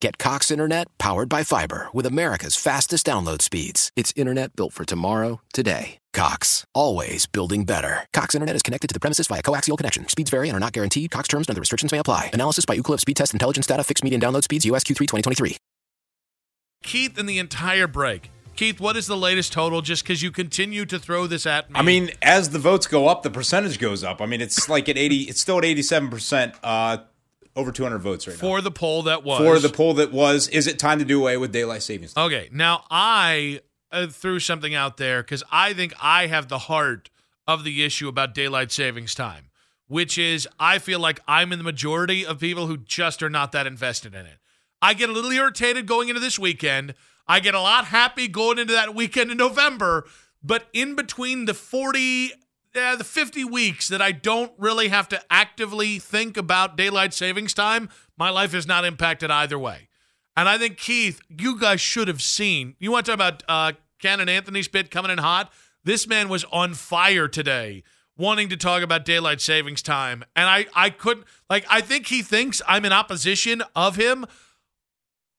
[0.00, 3.90] Get Cox Internet powered by fiber with America's fastest download speeds.
[3.96, 5.98] It's internet built for tomorrow, today.
[6.12, 8.06] Cox, always building better.
[8.12, 10.06] Cox Internet is connected to the premises via coaxial connection.
[10.08, 11.10] Speeds vary and are not guaranteed.
[11.10, 12.30] Cox terms and other restrictions may apply.
[12.32, 13.82] Analysis by Ookla Speed Test Intelligence Data.
[13.82, 14.64] Fixed median download speeds.
[14.64, 15.56] USQ3 2023.
[16.84, 18.30] Keith in the entire break.
[18.54, 19.82] Keith, what is the latest total?
[19.82, 21.78] Just because you continue to throw this at me.
[21.78, 24.20] I mean, as the votes go up, the percentage goes up.
[24.20, 25.22] I mean, it's like at eighty.
[25.22, 26.54] It's still at eighty-seven percent.
[26.62, 26.98] Uh,
[27.58, 28.50] over 200 votes right for now.
[28.52, 29.38] For the poll that was.
[29.38, 32.26] For the poll that was, is it time to do away with daylight savings time?
[32.26, 32.48] Okay.
[32.52, 37.10] Now, I uh, threw something out there because I think I have the heart
[37.48, 39.50] of the issue about daylight savings time,
[39.88, 43.50] which is I feel like I'm in the majority of people who just are not
[43.52, 44.38] that invested in it.
[44.80, 46.94] I get a little irritated going into this weekend.
[47.26, 50.06] I get a lot happy going into that weekend in November.
[50.42, 52.32] But in between the 40
[52.78, 57.52] yeah, the 50 weeks that I don't really have to actively think about daylight savings
[57.52, 59.88] time, my life is not impacted either way.
[60.36, 62.76] And I think, Keith, you guys should have seen.
[62.78, 65.52] You want to talk about uh, Ken and Anthony's bit coming in hot?
[65.82, 67.82] This man was on fire today,
[68.16, 70.22] wanting to talk about daylight savings time.
[70.36, 74.24] And I, I couldn't, like, I think he thinks I'm in opposition of him.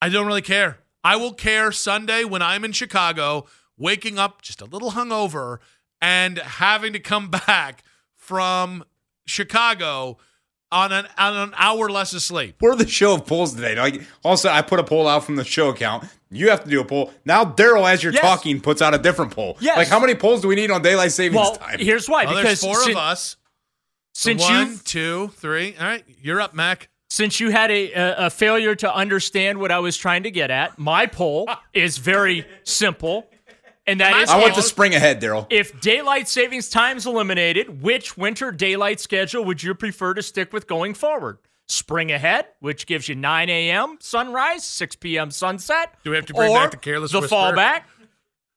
[0.01, 0.79] I don't really care.
[1.05, 3.45] I will care Sunday when I'm in Chicago,
[3.77, 5.59] waking up just a little hungover
[6.01, 7.83] and having to come back
[8.15, 8.83] from
[9.25, 10.17] Chicago
[10.71, 12.55] on an on an hour less of sleep.
[12.61, 13.75] We're the show of polls today.
[13.75, 16.05] Like also, I put a poll out from the show account.
[16.29, 17.43] You have to do a poll now.
[17.43, 18.21] Daryl, as you're yes.
[18.21, 19.57] talking, puts out a different poll.
[19.59, 19.77] Yes.
[19.77, 21.79] Like how many polls do we need on daylight savings well, time?
[21.79, 22.25] Here's why.
[22.25, 23.37] Well, because four of us.
[24.13, 25.75] Since so one, you two, three.
[25.79, 26.89] All right, you're up, Mac.
[27.09, 30.51] Since you had a, a, a failure to understand what I was trying to get
[30.51, 33.27] at, my poll is very simple.
[33.89, 35.47] And that is I want the spring ahead, Daryl.
[35.49, 40.53] If daylight savings time is eliminated, which winter daylight schedule would you prefer to stick
[40.53, 41.39] with going forward?
[41.67, 43.97] Spring ahead, which gives you 9 a.m.
[43.99, 45.31] sunrise, 6 p.m.
[45.31, 45.95] sunset.
[46.03, 47.35] Do we have to bring back the careless the whisper?
[47.35, 47.81] fallback,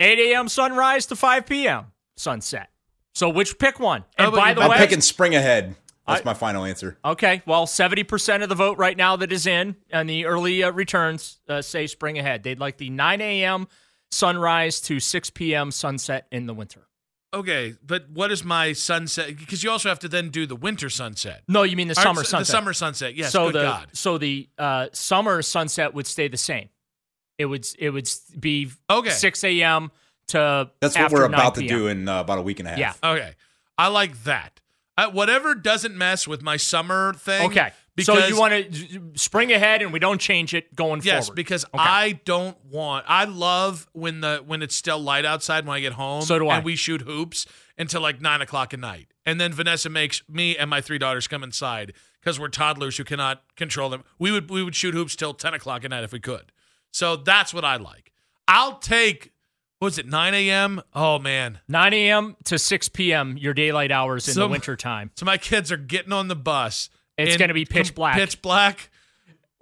[0.00, 0.48] 8 a.m.
[0.48, 1.86] sunrise to 5 p.m.
[2.14, 2.68] sunset.
[3.14, 4.04] So which pick one?
[4.18, 5.76] And oh, by the I'm way, I'm picking spring ahead.
[6.06, 6.98] That's I, my final answer.
[7.02, 10.72] Okay, well, 70% of the vote right now that is in and the early uh,
[10.72, 12.42] returns uh, say spring ahead.
[12.42, 13.68] They'd like the 9 a.m
[14.12, 15.70] sunrise to 6 p.m.
[15.70, 16.86] sunset in the winter.
[17.34, 19.28] Okay, but what is my sunset?
[19.38, 21.42] Because you also have to then do the winter sunset.
[21.48, 22.40] No, you mean the summer sunset.
[22.40, 23.14] The summer sunset.
[23.14, 23.32] Yes.
[23.32, 23.88] So good the God.
[23.94, 26.68] so the uh, summer sunset would stay the same.
[27.38, 28.08] It would it would
[28.38, 29.08] be okay.
[29.08, 29.90] 6 a.m.
[30.28, 32.78] to that's what we're about to do in uh, about a week and a half.
[32.78, 32.92] Yeah.
[33.02, 33.32] Okay,
[33.78, 34.60] I like that.
[34.98, 37.46] Uh, whatever doesn't mess with my summer thing.
[37.46, 37.72] Okay.
[37.94, 41.36] Because, so you want to spring ahead and we don't change it going yes, forward.
[41.38, 41.76] Yes, because okay.
[41.76, 43.04] I don't want.
[43.06, 46.22] I love when the when it's still light outside when I get home.
[46.22, 46.56] So do I.
[46.56, 50.56] And we shoot hoops until like nine o'clock at night, and then Vanessa makes me
[50.56, 54.04] and my three daughters come inside because we're toddlers who cannot control them.
[54.18, 56.50] We would we would shoot hoops till ten o'clock at night if we could.
[56.92, 58.12] So that's what I like.
[58.48, 59.32] I'll take
[59.82, 60.80] was it 9 a.m.?
[60.94, 62.36] Oh man, 9 a.m.
[62.44, 63.36] to 6 p.m.
[63.36, 65.10] Your daylight hours in so, the wintertime.
[65.16, 68.16] So my kids are getting on the bus it's going to be pitch black.
[68.16, 68.90] Pitch black.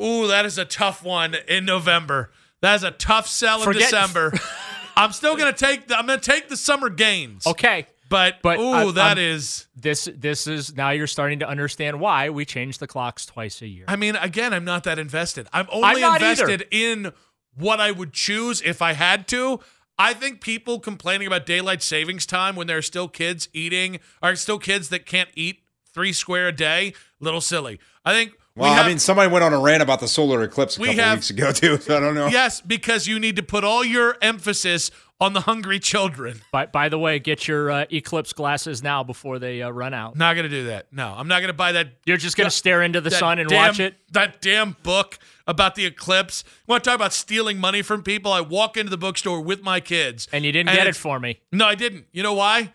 [0.02, 2.31] Ooh, that is a tough one in November.
[2.62, 4.32] That is a tough sell in Forget, December.
[4.97, 7.47] I'm still going to take the I'm going to take the summer gains.
[7.47, 7.87] Okay.
[8.08, 12.00] But, but ooh, I, that I'm, is this this is now you're starting to understand
[12.00, 13.85] why we change the clocks twice a year.
[13.87, 15.46] I mean, again, I'm not that invested.
[15.53, 17.05] I'm only I'm invested either.
[17.06, 17.12] in
[17.55, 19.61] what I would choose if I had to.
[19.96, 24.35] I think people complaining about daylight savings time when there are still kids eating, are
[24.35, 25.62] still kids that can't eat
[25.93, 27.79] three square a day, little silly.
[28.05, 30.43] I think We Well, have- I mean, somebody went on a rant about the solar
[30.43, 31.79] eclipse a We couple have- weeks ago too.
[31.79, 32.27] So I don't know.
[32.27, 34.91] yes, because you need to put all your emphasis
[35.21, 36.41] on the hungry children.
[36.51, 40.17] By, by the way, get your uh, eclipse glasses now before they uh, run out.
[40.17, 40.87] Not going to do that.
[40.93, 41.89] No, I'm not going to buy that.
[42.07, 43.95] You're just going to stare into the sun and damn- watch it.
[44.13, 46.43] That damn book about the eclipse.
[46.67, 48.33] You want to talk about stealing money from people?
[48.33, 50.27] I walk into the bookstore with my kids.
[50.33, 51.41] And you didn't get it for me.
[51.53, 52.07] No, I didn't.
[52.13, 52.73] You know why?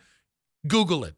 [0.67, 1.15] Google it.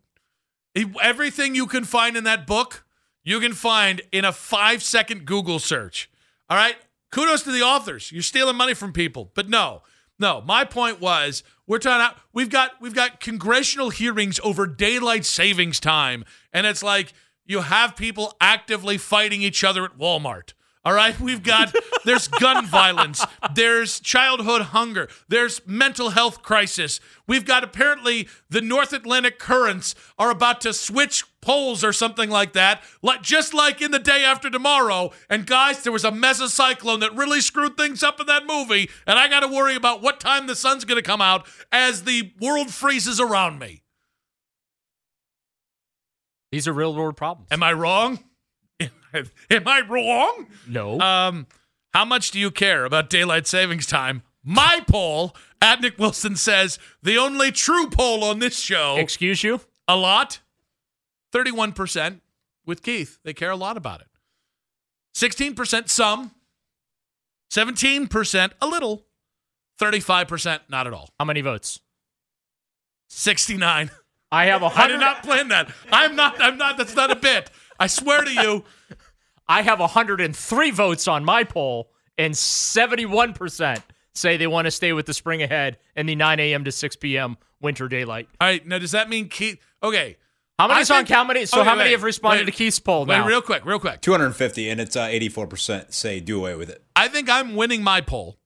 [1.02, 2.86] Everything you can find in that book,
[3.24, 6.10] you can find in a five second Google search.
[6.50, 6.76] All right?
[7.12, 8.12] Kudos to the authors.
[8.12, 9.32] You're stealing money from people.
[9.34, 9.82] But no,
[10.20, 10.42] no.
[10.42, 15.80] My point was we're talking out we've got we've got congressional hearings over daylight savings
[15.80, 16.26] time.
[16.54, 17.14] And it's like
[17.46, 20.54] you have people actively fighting each other at Walmart.
[20.88, 21.76] All right, we've got
[22.06, 27.02] there's gun violence, there's childhood hunger, there's mental health crisis.
[27.28, 32.54] We've got apparently the North Atlantic currents are about to switch poles or something like
[32.54, 35.12] that, like just like in the day after tomorrow.
[35.30, 39.20] And guys, there was a mesocyclone that really screwed things up in that movie, and
[39.20, 42.32] I got to worry about what time the sun's going to come out as the
[42.40, 43.84] world freezes around me.
[46.54, 47.50] These are real world problems.
[47.52, 48.20] Am I wrong?
[49.50, 50.48] Am I wrong?
[50.68, 51.00] no.
[51.00, 51.48] Um,
[51.94, 54.22] how much do you care about daylight savings time?
[54.44, 58.96] My poll, at Nick Wilson says the only true poll on this show.
[58.98, 59.62] Excuse you?
[59.88, 60.40] a lot.
[61.32, 62.22] Thirty-one percent
[62.66, 63.20] with Keith.
[63.24, 64.08] They care a lot about it.
[65.14, 66.32] Sixteen percent some.
[67.50, 69.06] Seventeen percent a little.
[69.80, 71.10] Thirty-five percent not at all.
[71.20, 71.80] How many votes?
[73.10, 73.92] Sixty-nine.
[74.32, 74.96] I have a hundred.
[74.96, 75.72] I did not plan that.
[75.92, 76.42] I'm not.
[76.42, 76.78] I'm not.
[76.78, 77.50] That's not a bit.
[77.80, 78.64] I swear to you.
[79.50, 83.82] I have 103 votes on my poll, and 71%
[84.14, 86.64] say they want to stay with the spring ahead and the 9 a.m.
[86.66, 87.38] to 6 p.m.
[87.62, 88.28] winter daylight.
[88.42, 88.66] All right.
[88.66, 89.60] Now, does that mean Keith?
[89.82, 90.18] Okay.
[90.60, 91.46] How many I on think- how many?
[91.46, 93.28] So okay, how many wait, have responded wait, to Keith's poll Wait, now?
[93.28, 94.02] real quick, real quick.
[94.02, 96.84] 250, and it's uh, 84% say do away with it.
[96.96, 98.40] I think I'm winning my poll.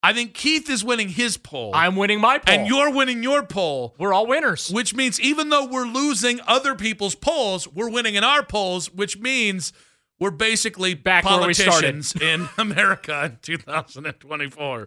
[0.00, 1.72] I think Keith is winning his poll.
[1.74, 4.70] I'm winning my poll, and you're winning your poll, we're all winners.
[4.70, 9.18] which means even though we're losing other people's polls, we're winning in our polls, which
[9.18, 9.72] means
[10.20, 12.04] we're basically Back where we started.
[12.22, 14.86] in America in 2024.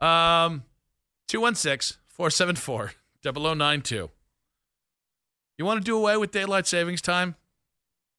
[0.00, 0.62] Um,
[1.26, 2.92] 216 474
[3.22, 4.10] 0092.
[5.58, 7.34] You want to do away with daylight savings time?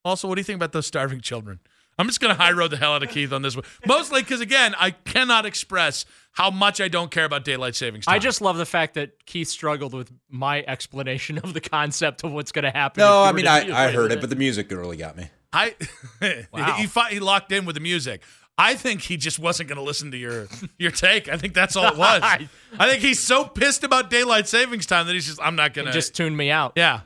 [0.03, 1.59] Also, what do you think about those starving children?
[1.97, 3.65] I'm just going to high road the hell out of Keith on this one.
[3.85, 8.15] Mostly because, again, I cannot express how much I don't care about daylight savings time.
[8.15, 12.31] I just love the fact that Keith struggled with my explanation of the concept of
[12.31, 13.01] what's going to happen.
[13.01, 15.29] No, I mean, I, I heard with it, but the music really got me.
[15.51, 15.75] I
[16.51, 16.73] Wow.
[16.77, 18.21] he, fi- he locked in with the music.
[18.57, 20.47] I think he just wasn't going to listen to your
[20.77, 21.29] your take.
[21.29, 22.21] I think that's all it was.
[22.23, 22.47] I
[22.89, 25.91] think he's so pissed about daylight savings time that he's just I'm not going to
[25.93, 26.73] just tune me out.
[26.75, 27.01] yeah.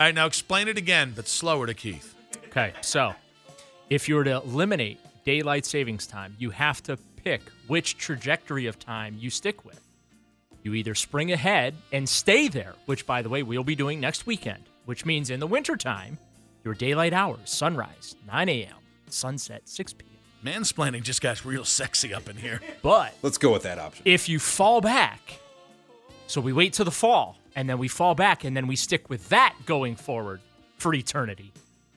[0.00, 2.14] All right, now explain it again, but slower to Keith.
[2.48, 3.14] Okay, so
[3.90, 8.78] if you were to eliminate daylight savings time, you have to pick which trajectory of
[8.78, 9.80] time you stick with.
[10.64, 14.26] You either spring ahead and stay there, which, by the way, we'll be doing next
[14.26, 16.18] weekend, which means in the wintertime,
[16.64, 18.74] your daylight hours, sunrise, 9 a.m.,
[19.08, 20.10] sunset, 6 p.m.
[20.44, 22.60] Mansplaining just got real sexy up in here.
[22.82, 24.02] But Let's go with that option.
[24.04, 25.40] if you fall back,
[26.26, 29.08] so we wait till the fall, and then we fall back, and then we stick
[29.08, 30.40] with that going forward
[30.76, 31.52] for eternity,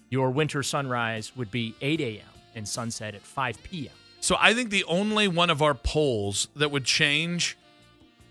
[0.09, 2.25] your winter sunrise would be 8 a.m.
[2.55, 3.93] and sunset at 5 p.m.
[4.19, 7.57] So I think the only one of our polls that would change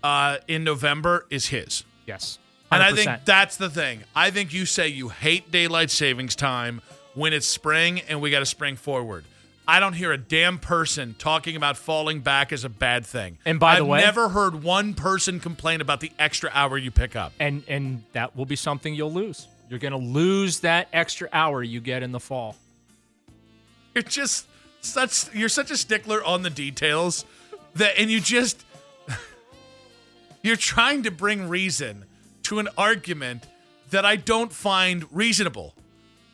[0.03, 1.83] uh, in November is his.
[2.05, 2.39] Yes.
[2.71, 2.75] 100%.
[2.75, 4.03] And I think that's the thing.
[4.15, 6.81] I think you say you hate daylight savings time
[7.13, 9.25] when it's spring and we got to spring forward.
[9.69, 13.37] I don't hear a damn person talking about falling back as a bad thing.
[13.45, 16.89] And by the way I've never heard one person complain about the extra hour you
[16.89, 17.33] pick up.
[17.39, 19.47] and and that will be something you'll lose.
[19.69, 22.55] You're going to lose that extra hour you get in the fall.
[23.93, 24.47] You're just
[24.79, 27.25] such you're such a stickler on the details
[27.75, 28.63] that and you just
[30.43, 32.05] you're trying to bring reason
[32.47, 33.45] to an argument
[33.91, 35.73] that I don't find reasonable.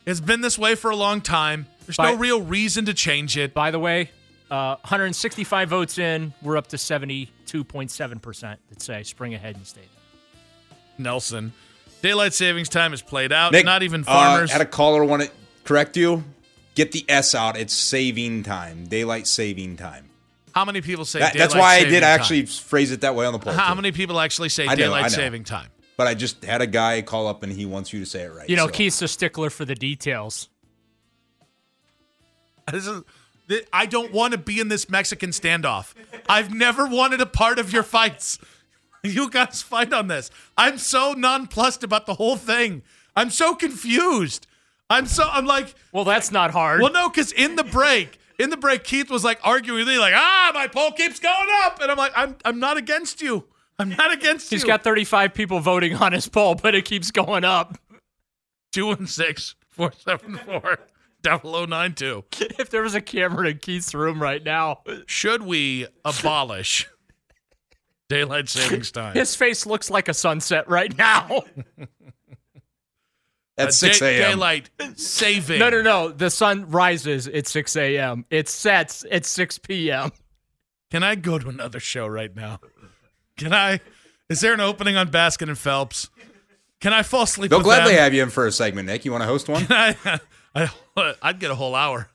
[0.05, 1.67] It's been this way for a long time.
[1.86, 3.53] There's no real reason to change it.
[3.53, 4.12] By the way,
[4.51, 10.77] uh, 165 votes in, we're up to 72.7% that say spring ahead and stay there.
[10.98, 11.53] Nelson,
[12.01, 13.51] daylight savings time is played out.
[13.51, 14.51] Nick, Not even uh, farmers.
[14.51, 15.32] had a caller want to
[15.63, 16.24] correct you.
[16.75, 17.58] Get the S out.
[17.58, 20.10] It's saving time, daylight saving time.
[20.53, 22.20] How many people say That- daylight that's why I saving did time?
[22.20, 23.53] actually phrase it that way on the poll.
[23.53, 23.75] How too.
[23.75, 25.13] many people actually say I know, daylight I know.
[25.15, 25.70] saving time?
[25.96, 28.34] But I just had a guy call up and he wants you to say it
[28.34, 28.50] right.
[28.50, 28.72] You know, so.
[28.74, 30.50] Keith's a stickler for the details.
[32.72, 33.04] This is,
[33.50, 35.94] th- I don't want to be in this Mexican standoff.
[36.30, 38.40] I've never wanted a part of your fights.
[39.06, 40.32] You guys fight on this.
[40.58, 42.84] I'm so nonplussed about the whole thing.
[43.18, 44.48] I'm so confused.
[44.90, 46.80] I'm so I'm like, Well, that's not hard.
[46.82, 50.00] well, no, because in the break, in the break, Keith was like arguing with me,
[50.00, 53.44] like, ah, my poll keeps going up, and I'm like, I'm I'm not against you.
[53.80, 54.68] I'm not against He's you.
[54.68, 57.77] got 35 people voting on his poll, but it keeps going up.
[58.72, 60.80] two and six four seven four
[61.22, 62.24] double o nine two.
[62.60, 66.88] If there was a camera in Keith's room right now, Should we abolish
[68.10, 69.15] daylight savings time?
[69.15, 71.42] his face looks like a sunset right now.
[73.58, 74.32] At Uh, 6 day- a.m.
[74.32, 75.60] Daylight saving.
[75.60, 76.10] No, no, no.
[76.10, 78.25] The sun rises at 6 a.m.
[78.32, 80.12] It sets at 6 p.m.
[80.89, 82.60] Can I go to another show right now?
[83.38, 83.80] Can I?
[84.30, 86.10] Is there an opening on Baskin and Phelps?
[86.80, 87.50] Can I fall asleep?
[87.50, 88.04] They'll with gladly them?
[88.04, 89.06] have you in for a segment, Nick.
[89.06, 89.66] You want to host one?
[89.70, 89.96] I,
[90.56, 90.70] I,
[91.22, 92.10] I'd get a whole hour.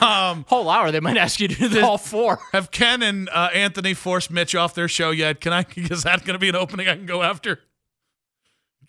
[0.00, 1.82] Um, Whole hour, they might ask you to do this.
[1.84, 2.38] all four.
[2.52, 5.40] have Ken and uh, Anthony forced Mitch off their show yet?
[5.40, 5.64] Can I?
[5.76, 7.60] Is that going to be an opening I can go after?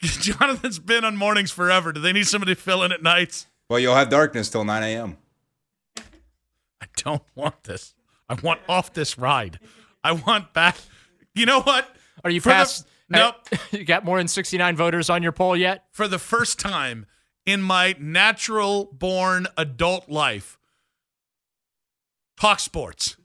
[0.01, 1.93] Jonathan's been on mornings forever.
[1.93, 3.47] Do they need somebody to fill in at nights?
[3.69, 5.17] well, you'll have darkness till 9 a.m.
[5.97, 7.93] I don't want this.
[8.29, 9.59] I want off this ride.
[10.03, 10.77] I want back.
[11.35, 11.87] You know what?
[12.23, 12.87] Are you For the- past?
[13.09, 13.35] nope.
[13.51, 15.85] Eh, you got more than 69 voters on your poll yet?
[15.91, 17.05] for the first time
[17.45, 20.57] in my natural born adult life,
[22.39, 23.17] talk sports.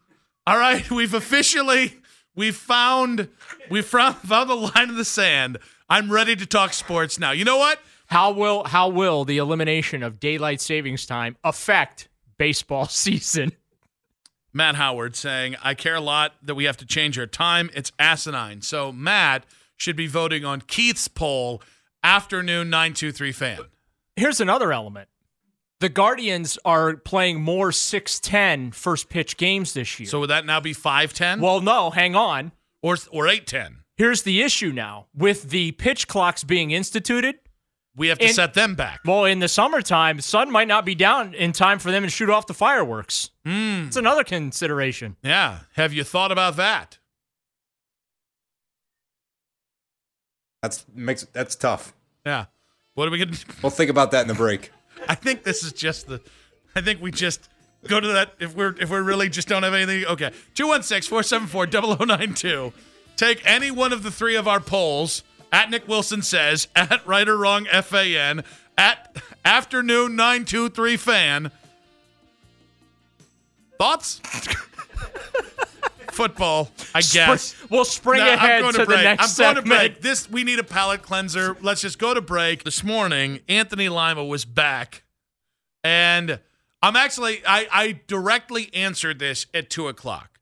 [0.46, 1.94] All right, we've officially
[2.34, 3.28] we've found
[3.70, 5.58] we found found the line in the sand.
[5.90, 7.30] I'm ready to talk sports now.
[7.32, 7.78] You know what?
[8.06, 13.52] How will how will the elimination of daylight savings time affect baseball season?
[14.52, 17.70] Matt Howard saying, I care a lot that we have to change our time.
[17.74, 18.62] It's asinine.
[18.62, 19.44] So Matt
[19.76, 21.62] should be voting on Keith's poll,
[22.02, 23.58] afternoon 923 fan.
[24.16, 25.08] Here's another element.
[25.80, 30.08] The Guardians are playing more 6-10 first pitch games this year.
[30.08, 32.50] So would that now be 510 well, no, hang on.
[32.82, 33.84] or or 810?
[33.96, 35.06] Here's the issue now.
[35.14, 37.36] With the pitch clocks being instituted,
[37.98, 39.00] We have to And- set them back.
[39.04, 42.30] well, in the summertime, sun might not be down in time for them to shoot
[42.30, 43.28] off the fireworks.
[43.44, 43.88] Mm.
[43.88, 45.16] It's another consideration.
[45.22, 45.58] Yeah.
[45.74, 46.96] Have you thought about that?
[50.62, 51.92] That's makes that's tough.
[52.26, 52.46] Yeah.
[52.94, 54.70] What are we going to We'll think about that in the break.
[55.08, 56.20] I think this is just the
[56.74, 57.48] I think we just
[57.86, 60.04] go to that if we're if we really just don't have anything.
[60.06, 60.30] Okay.
[60.54, 62.72] 216-474-0092.
[63.16, 67.28] Take any one of the three of our polls at Nick Wilson says, at right
[67.28, 68.44] or wrong FAN,
[68.76, 71.50] at afternoon 923 fan.
[73.78, 74.20] Thoughts?
[76.10, 77.54] Football, I guess.
[77.54, 79.04] Spr- we'll spring No, ahead I'm going to, the break.
[79.04, 79.66] next I'm segment.
[79.68, 80.02] going to break.
[80.02, 81.56] This we need a palate cleanser.
[81.60, 82.64] Let's just go to break.
[82.64, 85.04] This morning, Anthony Lima was back,
[85.84, 86.40] and
[86.82, 90.40] I'm actually I, I directly answered this at two o'clock,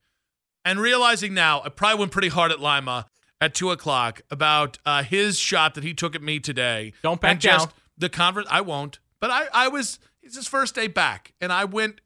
[0.64, 3.04] and realizing now I probably went pretty hard at Lima
[3.40, 6.92] at two o'clock about uh, his shot that he took at me today.
[7.02, 7.74] Don't back and just down.
[7.98, 11.64] The conference I won't, but I I was it's his first day back, and I
[11.64, 12.00] went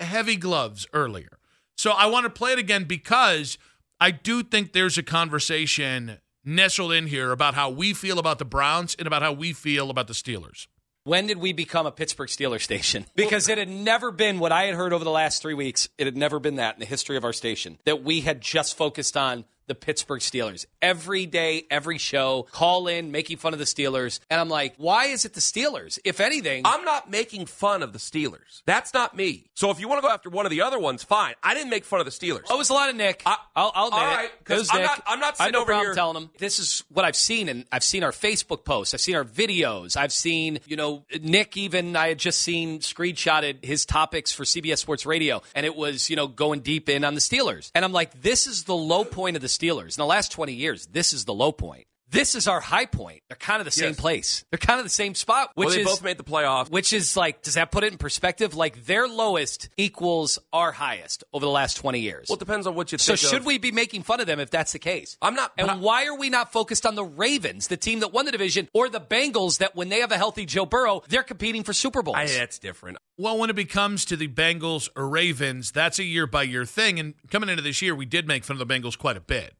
[0.00, 1.38] heavy gloves earlier.
[1.76, 3.58] So I want to play it again because
[4.00, 8.44] I do think there's a conversation nestled in here about how we feel about the
[8.44, 10.66] Browns and about how we feel about the Steelers.
[11.04, 13.06] When did we become a Pittsburgh Steelers station?
[13.14, 15.88] Because it had never been what I had heard over the last three weeks.
[15.98, 18.76] It had never been that in the history of our station that we had just
[18.76, 20.66] focused on the Pittsburgh Steelers.
[20.82, 24.20] Every day, every show, call in, making fun of the Steelers.
[24.30, 25.98] And I'm like, why is it the Steelers?
[26.04, 28.62] If anything, I'm not making fun of the Steelers.
[28.66, 29.50] That's not me.
[29.54, 31.34] So if you want to go after one of the other ones, fine.
[31.42, 32.44] I didn't make fun of the Steelers.
[32.50, 33.22] Oh, it was a lot of Nick.
[33.26, 34.14] I- will I'll admit all it.
[34.16, 34.86] right, It was I'm Nick.
[34.86, 37.04] not- I'm not I have sitting no over problem here- telling him this is what
[37.04, 40.76] I've seen, and I've seen our Facebook posts, I've seen our videos, I've seen you
[40.76, 41.56] know Nick.
[41.56, 46.08] Even I had just seen screenshotted his topics for CBS Sports Radio, and it was
[46.10, 49.04] you know going deep in on the Steelers, and I'm like, this is the low
[49.04, 50.86] point of the Steelers in the last 20 years.
[50.86, 51.87] This is the low point.
[52.10, 53.22] This is our high point.
[53.28, 54.00] They're kind of the same Yes.
[54.00, 54.44] place.
[54.50, 56.70] They're kind of the same spot, which well, they is both made the playoffs.
[56.70, 58.54] which is like, does that put it in perspective?
[58.54, 62.26] Like their lowest equals our highest over the last 20 years.
[62.28, 63.04] Well, it depends on what you think.
[63.04, 63.46] so think should of.
[63.46, 65.18] we be making fun of them if that's the case?
[65.20, 68.12] I'm not- And I- why are we not focused on the Ravens, the team that
[68.12, 71.22] won the division, or the Bengals that when they have a healthy Joe Burrow, they're
[71.22, 72.16] competing for Super Bowls?
[72.16, 72.96] I, that's different.
[73.18, 76.98] Well, when it becomes to the Bengals or Ravens, that's a year by year thing.
[76.98, 79.54] And coming into this year, we did make fun of the Bengals quite a bit.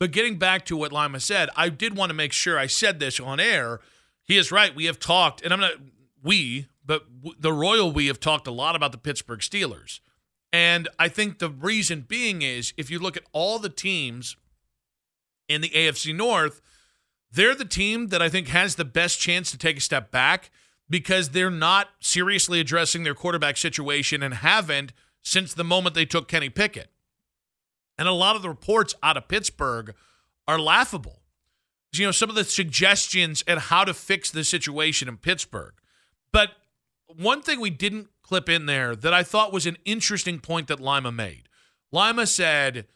[0.00, 2.98] But getting back to what Lima said, I did want to make sure I said
[2.98, 3.80] this on air.
[4.24, 4.74] He is right.
[4.74, 5.74] We have talked, and I'm not
[6.22, 7.04] we, but
[7.38, 10.00] the royal we have talked a lot about the Pittsburgh Steelers.
[10.52, 14.36] And I think the reason being is if you look at all the teams
[15.48, 16.60] in the AFC North,
[17.30, 20.50] they're the team that I think has the best chance to take a step back
[20.88, 26.28] because they're not seriously addressing their quarterback situation and haven't since the moment they took
[26.28, 26.90] Kenny Pickett.
[27.98, 29.94] And a lot of the reports out of Pittsburgh
[30.48, 31.20] are laughable.
[31.92, 35.74] You know, some of the suggestions and how to fix the situation in Pittsburgh.
[36.32, 36.50] But
[37.06, 40.80] one thing we didn't clip in there that I thought was an interesting point that
[40.80, 41.48] Lima made.
[41.92, 42.86] Lima said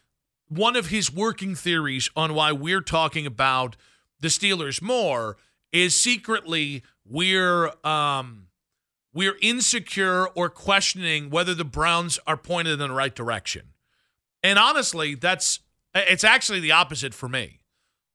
[0.49, 3.77] one of his working theories on why we're talking about
[4.19, 5.37] the Steelers more
[5.71, 8.47] is secretly we're um
[9.13, 13.73] we're insecure or questioning whether the Browns are pointed in the right direction.
[14.43, 15.59] And honestly, that's
[15.93, 17.59] it's actually the opposite for me.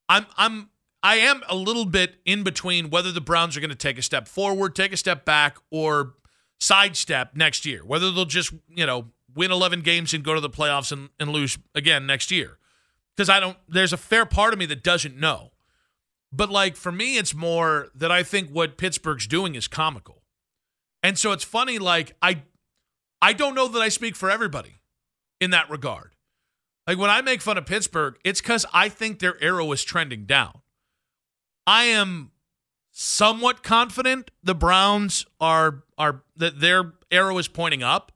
[0.09, 0.71] I'm I'm
[1.03, 4.03] I am a little bit in between whether the Browns are going to take a
[4.03, 6.15] step forward, take a step back, or
[6.59, 7.85] sidestep next year.
[7.85, 11.31] Whether they'll just, you know, win 11 games and go to the playoffs and, and
[11.31, 12.59] lose again next year.
[13.15, 15.53] Because I don't, there's a fair part of me that doesn't know.
[16.33, 20.23] But like for me, it's more that I think what Pittsburgh's doing is comical.
[21.03, 22.43] And so it's funny, like, I
[23.21, 24.81] I don't know that I speak for everybody
[25.39, 26.14] in that regard.
[26.87, 30.25] Like when I make fun of Pittsburgh, it's because I think their arrow is trending
[30.25, 30.61] down.
[31.67, 32.31] I am
[32.91, 38.13] somewhat confident the Browns are are that their arrow is pointing up.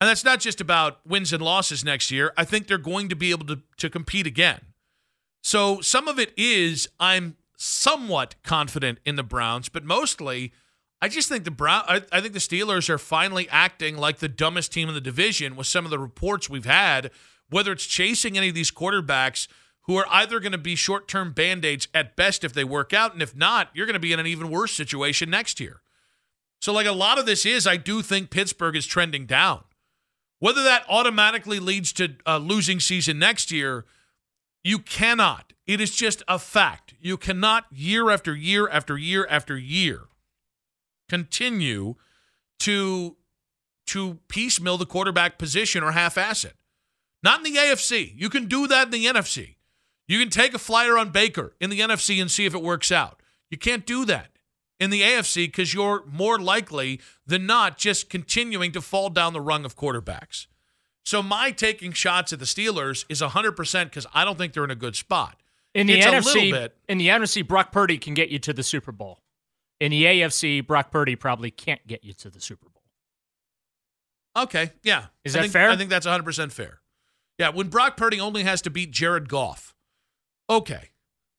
[0.00, 2.32] And that's not just about wins and losses next year.
[2.36, 4.60] I think they're going to be able to, to compete again.
[5.42, 10.52] So some of it is I'm somewhat confident in the Browns, but mostly
[11.00, 14.28] I just think the Brown I, I think the Steelers are finally acting like the
[14.28, 17.10] dumbest team in the division with some of the reports we've had,
[17.50, 19.48] whether it's chasing any of these quarterbacks
[19.82, 23.22] who are either going to be short-term band-aids at best if they work out, and
[23.22, 25.80] if not, you're going to be in an even worse situation next year.
[26.60, 29.62] So like a lot of this is I do think Pittsburgh is trending down.
[30.38, 33.84] Whether that automatically leads to a losing season next year,
[34.64, 35.52] you cannot.
[35.66, 36.94] It is just a fact.
[37.00, 40.02] You cannot year after year after year after year
[41.08, 41.94] continue
[42.60, 43.16] to
[43.86, 46.56] to piecemeal the quarterback position or half-ass it.
[47.22, 48.12] Not in the AFC.
[48.16, 49.56] You can do that in the NFC.
[50.08, 52.92] You can take a flyer on Baker in the NFC and see if it works
[52.92, 53.20] out.
[53.50, 54.30] You can't do that
[54.78, 59.40] in the AFC because you're more likely than not just continuing to fall down the
[59.40, 60.46] rung of quarterbacks.
[61.04, 64.70] So my taking shots at the Steelers is 100% because I don't think they're in
[64.70, 65.40] a good spot.
[65.74, 66.76] In the it's NFC, a little bit.
[66.88, 69.20] in the NFC, Brock Purdy can get you to the Super Bowl.
[69.78, 72.82] In the AFC, Brock Purdy probably can't get you to the Super Bowl.
[74.44, 75.06] Okay, yeah.
[75.24, 75.70] Is I that think, fair?
[75.70, 76.80] I think that's 100% fair.
[77.38, 79.74] Yeah, when Brock Purdy only has to beat Jared Goff.
[80.48, 80.90] Okay.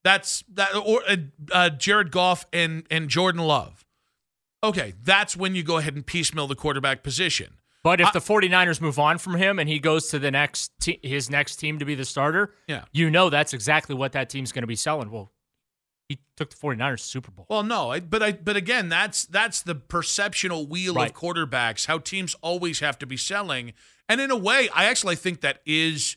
[0.04, 1.16] That's that or uh,
[1.52, 3.84] uh, Jared Goff and and Jordan Love.
[4.64, 7.56] Okay, that's when you go ahead and piecemeal the quarterback position.
[7.84, 10.72] But if I- the 49ers move on from him and he goes to the next
[10.80, 12.86] te- his next team to be the starter, Yeah.
[12.92, 15.12] you know that's exactly what that team's going to be selling.
[15.12, 15.32] Well,
[16.10, 17.46] he took the 49ers to Super Bowl.
[17.50, 21.10] Well, no, I, but I, but again, that's that's the perceptional wheel Right.
[21.12, 21.88] of quarterbacks.
[21.88, 23.74] How teams always have to be selling,
[24.08, 26.16] and in a way, I actually think that is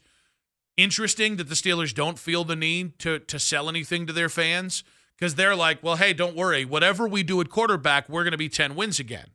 [0.76, 4.84] interesting that the Steelers don't feel the need to to sell anything to their fans
[5.18, 8.38] because they're like, well, hey, don't worry, whatever we do at quarterback, we're going to
[8.38, 9.30] be ten wins again.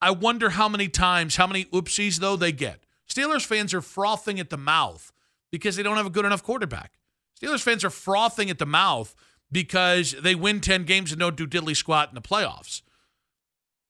[0.00, 2.84] I wonder how many times, how many oopsies though they get.
[3.08, 5.12] Steelers fans are frothing at the mouth
[5.52, 6.98] because they don't have a good enough quarterback.
[7.42, 9.14] Steelers fans are frothing at the mouth
[9.50, 12.82] because they win 10 games and don't do diddly squat in the playoffs.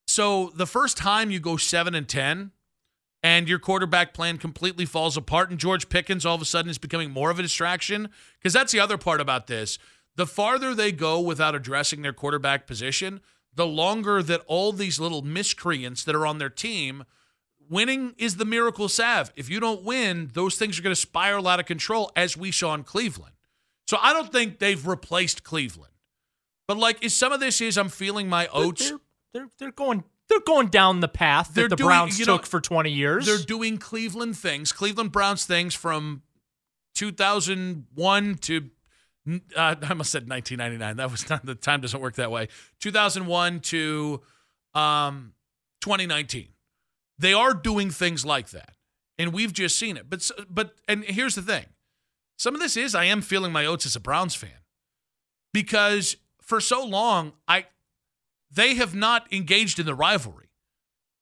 [0.06, 2.50] So the first time you go 7 and 10
[3.22, 6.78] and your quarterback plan completely falls apart and George Pickens all of a sudden is
[6.78, 9.78] becoming more of a distraction because that's the other part about this.
[10.16, 13.20] The farther they go without addressing their quarterback position,
[13.54, 17.04] the longer that all these little miscreants that are on their team
[17.70, 19.32] winning is the miracle salve.
[19.36, 22.50] If you don't win, those things are going to spiral out of control, as we
[22.50, 23.34] saw in Cleveland.
[23.86, 25.92] So I don't think they've replaced Cleveland.
[26.68, 28.88] But like, is some of this is I'm feeling my oats.
[28.88, 28.98] They're,
[29.34, 32.36] they're they're going they're going down the path that They're the doing- Browns you know,
[32.38, 33.26] took for 20 years.
[33.26, 36.22] They're doing Cleveland things, Cleveland Browns things from
[36.94, 38.70] 2001 to
[39.28, 39.30] uh,
[39.82, 40.96] I almost said 1999.
[40.96, 42.48] That was not the time doesn't work that way.
[42.80, 44.20] 2001 to
[44.74, 45.34] um,
[45.80, 46.48] 2019.
[47.18, 48.74] They are doing things like that,
[49.18, 50.08] and we've just seen it.
[50.10, 51.66] But but and here's the thing:
[52.42, 54.50] some of this is I am feeling my oats as a Browns fan
[55.52, 57.66] because for so long I
[58.50, 60.48] they have not engaged in the rivalry.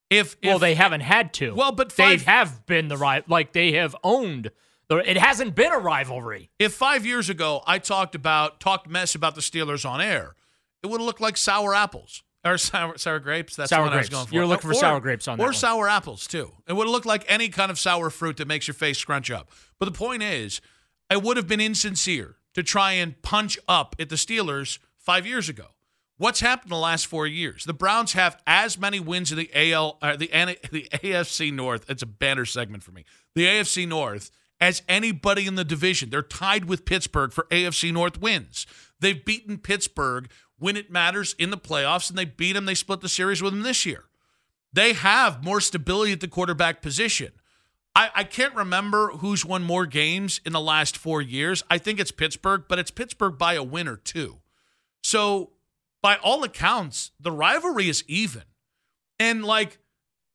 [0.09, 1.55] If, well, if- they haven't had to.
[1.55, 4.51] Well, but they have been the right like they have owned
[4.89, 6.51] the it hasn't been a rivalry.
[6.59, 10.35] If five years ago I talked about talked mess about the Steelers on air,
[10.83, 13.55] it would have looked like sour apples or sour sour grapes.
[13.57, 14.15] That's Sour the one I was grapes.
[14.17, 14.35] going for.
[14.35, 16.51] You're looking for Or- sour grapes on or sour apples too.
[16.67, 19.31] It would have looked like any kind of sour fruit that makes your face scrunch
[19.31, 19.51] up.
[19.79, 20.61] But the point is,
[21.11, 25.49] it would have been insincere to try and punch up at the Steelers five years
[25.49, 25.67] ago.
[26.17, 27.65] What's happened in the last four years?
[27.65, 30.27] The Browns have as many wins in the AL, uh, the
[30.71, 31.89] the AFC North.
[31.89, 33.05] It's a banner segment for me.
[33.35, 36.11] The AFC North as anybody in the division.
[36.11, 38.67] They're tied with Pittsburgh for AFC North wins.
[39.01, 42.67] They've beaten Pittsburgh when it matters in the playoffs, and they beat them.
[42.67, 44.05] They split the series with them this year.
[44.73, 47.33] They have more stability at the quarterback position.
[47.95, 51.63] I, I can't remember who's won more games in the last four years.
[51.71, 54.39] I think it's Pittsburgh, but it's Pittsburgh by a win or two.
[55.03, 55.53] So,
[56.03, 58.45] by all accounts, the rivalry is even.
[59.19, 59.79] And, like,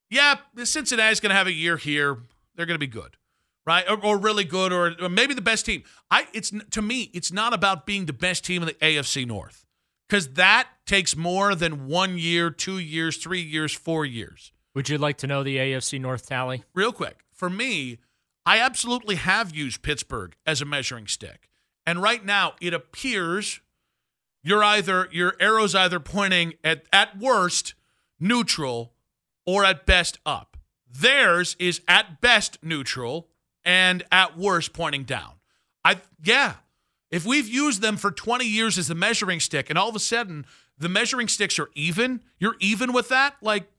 [0.10, 2.18] yeah, Cincinnati's going to have a year here.
[2.56, 3.18] They're going to be good,
[3.66, 3.84] right?
[3.90, 5.84] Or, or really good, or, or maybe the best team.
[6.12, 9.66] I it's to me, it's not about being the best team in the AFC North
[10.08, 14.52] because that takes more than one year, two years, three years, four years.
[14.76, 16.64] Would you like to know the AFC North tally?
[16.74, 18.00] Real quick, for me,
[18.46, 21.50] I absolutely have used Pittsburgh as a measuring stick,
[21.86, 23.62] and right now it appears
[24.44, 27.74] you're either your arrow's either pointing at at worst
[28.20, 28.94] neutral
[29.46, 30.58] or at best up.
[30.90, 33.28] Theirs is at best neutral
[33.64, 35.34] and at worst pointing down.
[35.84, 36.54] I yeah,
[37.10, 40.00] if we've used them for 20 years as the measuring stick and all of a
[40.00, 40.46] sudden
[40.78, 43.36] the measuring sticks are even, you're even with that?
[43.42, 43.72] Like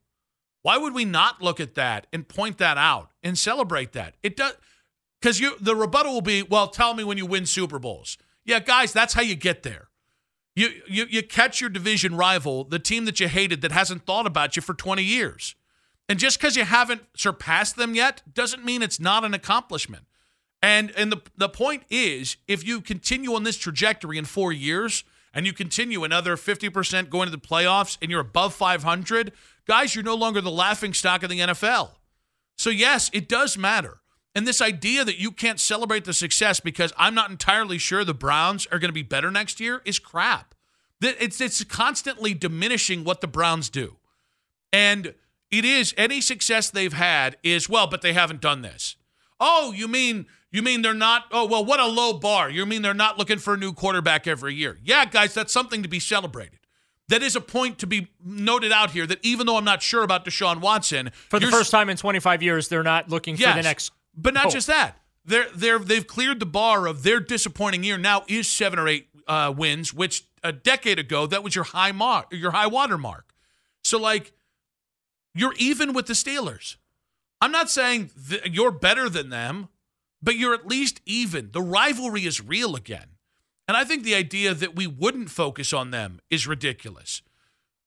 [0.66, 4.16] why would we not look at that and point that out and celebrate that?
[4.24, 4.54] It does
[5.22, 8.18] cuz you the rebuttal will be, well, tell me when you win Super Bowls.
[8.44, 9.90] Yeah, guys, that's how you get there.
[10.56, 14.26] You, you you catch your division rival, the team that you hated that hasn't thought
[14.26, 15.54] about you for 20 years.
[16.08, 20.06] And just because you haven't surpassed them yet doesn't mean it's not an accomplishment.
[20.60, 25.04] And and the the point is, if you continue on this trajectory in four years
[25.32, 29.32] and you continue another 50% going to the playoffs and you're above 500,
[29.66, 31.92] guys, you're no longer the laughing stock of the NFL.
[32.56, 33.98] So yes, it does matter.
[34.34, 38.12] And this idea that you can't celebrate the success because I'm not entirely sure the
[38.12, 40.54] Browns are going to be better next year is crap.
[41.00, 43.96] It's it's constantly diminishing what the Browns do.
[44.72, 45.14] And
[45.50, 48.96] it is any success they've had is well, but they haven't done this.
[49.40, 52.50] Oh, you mean you mean they're not oh well, what a low bar.
[52.50, 54.78] You mean they're not looking for a new quarterback every year.
[54.82, 56.58] Yeah, guys, that's something to be celebrated.
[57.08, 60.02] That is a point to be noted out here that even though I'm not sure
[60.02, 63.56] about Deshaun Watson, for the first time in 25 years, they're not looking yes, for
[63.56, 64.98] the next but not just that.
[65.24, 67.98] They're they're they've cleared the bar of their disappointing year.
[67.98, 71.92] Now is seven or eight uh, wins, which a decade ago that was your high
[71.92, 73.34] mark, your high water mark.
[73.82, 74.32] So like,
[75.34, 76.76] you're even with the Steelers.
[77.40, 79.68] I'm not saying th- you're better than them,
[80.22, 81.50] but you're at least even.
[81.52, 83.15] The rivalry is real again,
[83.68, 87.22] and I think the idea that we wouldn't focus on them is ridiculous.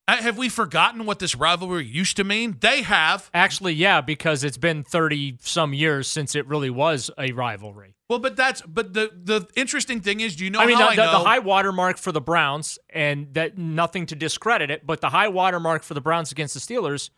[0.10, 2.58] Uh, have we forgotten what this rivalry used to mean?
[2.62, 3.30] They have.
[3.32, 7.96] Actually, yeah, because it's been 30 some years since it really was a rivalry.
[8.10, 10.84] Well, but that's but the the interesting thing is, do you know I mean, the,
[10.84, 11.12] I the, know?
[11.12, 15.10] the high water mark for the Browns, and that nothing to discredit it, but the
[15.10, 17.12] high water mark for the Browns against the Steelers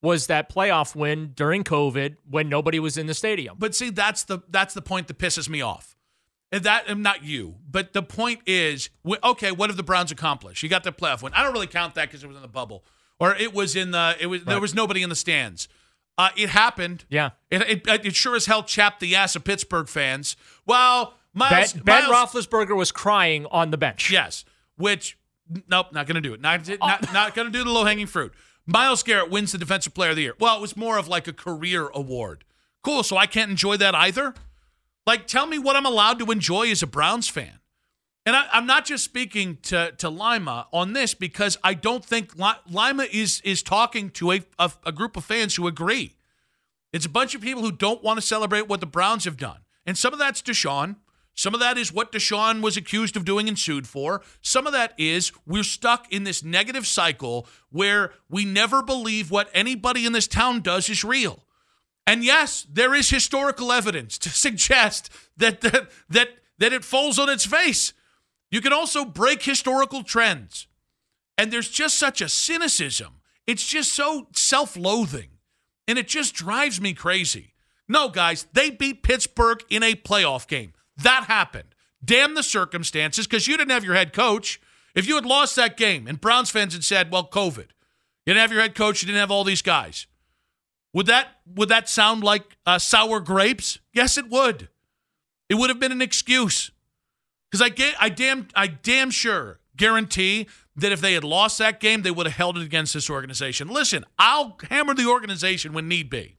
[0.00, 3.56] was that playoff win during COVID when nobody was in the stadium.
[3.58, 5.97] but see, that's the that's the point that pisses me off.
[6.50, 8.88] And that not you, but the point is,
[9.22, 10.62] okay, what have the Browns accomplished?
[10.62, 11.34] You got the playoff win.
[11.34, 12.84] I don't really count that because it was in the bubble,
[13.20, 15.68] or it was in the it was there was nobody in the stands.
[16.16, 17.04] Uh, it happened.
[17.10, 17.30] Yeah.
[17.50, 20.36] It, it it sure as hell chapped the ass of Pittsburgh fans.
[20.64, 24.10] Well, Ben, Miles, ben Miles- Roethlisberger was crying on the bench.
[24.10, 24.44] Yes.
[24.76, 25.18] Which,
[25.68, 26.40] nope, not going to do it.
[26.40, 28.32] Not, not, not going to do the low hanging fruit.
[28.66, 30.34] Myles Garrett wins the Defensive Player of the Year.
[30.38, 32.44] Well, it was more of like a career award.
[32.82, 33.02] Cool.
[33.02, 34.34] So I can't enjoy that either.
[35.08, 37.60] Like, tell me what I'm allowed to enjoy as a Browns fan.
[38.26, 42.32] And I, I'm not just speaking to, to Lima on this because I don't think
[42.36, 46.16] Lima is is talking to a, a, a group of fans who agree.
[46.92, 49.60] It's a bunch of people who don't want to celebrate what the Browns have done.
[49.86, 50.96] And some of that's Deshaun.
[51.34, 54.20] Some of that is what Deshaun was accused of doing and sued for.
[54.42, 59.48] Some of that is we're stuck in this negative cycle where we never believe what
[59.54, 61.46] anybody in this town does is real.
[62.08, 67.28] And yes, there is historical evidence to suggest that that that, that it falls on
[67.28, 67.92] its face.
[68.50, 70.66] You can also break historical trends.
[71.36, 73.20] And there's just such a cynicism.
[73.46, 75.28] It's just so self-loathing.
[75.86, 77.52] And it just drives me crazy.
[77.86, 80.72] No, guys, they beat Pittsburgh in a playoff game.
[80.96, 81.74] That happened.
[82.02, 84.60] Damn the circumstances, because you didn't have your head coach.
[84.94, 87.68] If you had lost that game and Browns fans had said, well, COVID,
[88.24, 90.06] you didn't have your head coach, you didn't have all these guys.
[90.94, 93.78] Would that would that sound like uh, sour grapes?
[93.92, 94.68] Yes, it would.
[95.48, 96.70] It would have been an excuse.
[97.50, 101.80] Because I get, I damn, I damn sure guarantee that if they had lost that
[101.80, 103.68] game, they would have held it against this organization.
[103.68, 106.36] Listen, I'll hammer the organization when need be.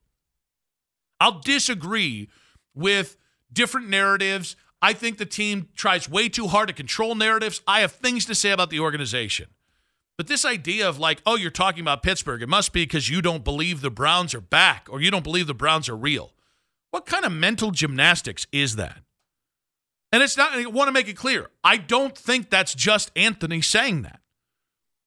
[1.19, 2.29] I'll disagree
[2.75, 3.17] with
[3.51, 4.55] different narratives.
[4.81, 7.61] I think the team tries way too hard to control narratives.
[7.67, 9.47] I have things to say about the organization.
[10.19, 13.21] But this idea of like, oh, you're talking about Pittsburgh, it must be because you
[13.21, 16.33] don't believe the Browns are back or you don't believe the Browns are real.
[16.91, 18.99] What kind of mental gymnastics is that?
[20.11, 21.51] And it's not, I want to make it clear.
[21.63, 24.19] I don't think that's just Anthony saying that.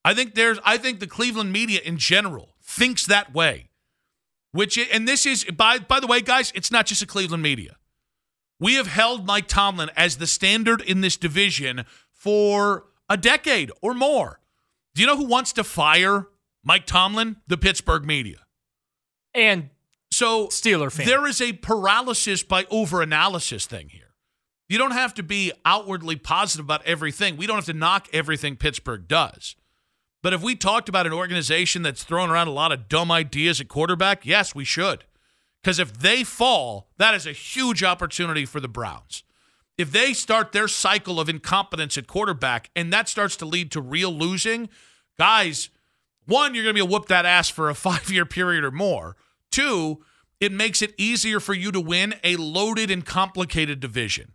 [0.02, 3.68] I think there's, I think the Cleveland media in general thinks that way.
[4.52, 7.76] Which, and this is, by, by the way, guys, it's not just the Cleveland media.
[8.58, 13.92] We have held Mike Tomlin as the standard in this division for a decade or
[13.92, 14.38] more.
[14.94, 16.26] Do you know who wants to fire
[16.64, 17.36] Mike Tomlin?
[17.46, 18.38] The Pittsburgh media.
[19.34, 19.70] And
[20.10, 21.06] so Steeler fan.
[21.06, 24.14] there is a paralysis by overanalysis thing here.
[24.68, 27.36] You don't have to be outwardly positive about everything.
[27.36, 29.56] We don't have to knock everything Pittsburgh does.
[30.22, 33.60] But if we talked about an organization that's throwing around a lot of dumb ideas
[33.60, 35.04] at quarterback, yes, we should.
[35.62, 39.24] Because if they fall, that is a huge opportunity for the Browns.
[39.82, 43.80] If they start their cycle of incompetence at quarterback and that starts to lead to
[43.80, 44.68] real losing,
[45.18, 45.70] guys,
[46.24, 48.70] one, you're going to be a whoop that ass for a five year period or
[48.70, 49.16] more.
[49.50, 50.04] Two,
[50.38, 54.34] it makes it easier for you to win a loaded and complicated division.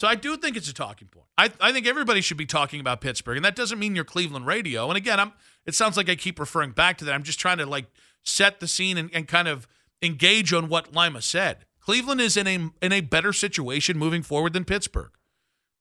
[0.00, 1.26] So I do think it's a talking point.
[1.36, 4.46] I, I think everybody should be talking about Pittsburgh, and that doesn't mean you're Cleveland
[4.46, 4.88] radio.
[4.88, 5.34] And again, I'm.
[5.66, 7.12] It sounds like I keep referring back to that.
[7.12, 7.84] I'm just trying to like
[8.22, 9.68] set the scene and, and kind of
[10.00, 11.65] engage on what Lima said.
[11.86, 15.12] Cleveland is in a in a better situation moving forward than Pittsburgh.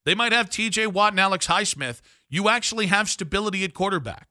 [0.06, 0.86] They might have T.J.
[0.86, 2.00] Watt and Alex Highsmith.
[2.30, 4.28] You actually have stability at quarterback.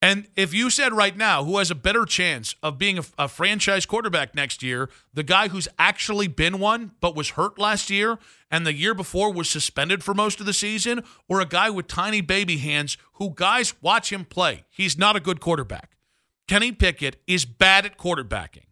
[0.00, 3.28] And if you said right now who has a better chance of being a, a,
[3.28, 8.18] franchise quarterback next year, the guy who's actually been one but was hurt last year
[8.50, 11.86] and the year before was suspended for most of the season, or a guy with
[11.86, 15.96] tiny baby hands who guys watch him play, he's not a good quarterback.
[16.46, 18.67] Kenny Pickett is bad at quarterbacking.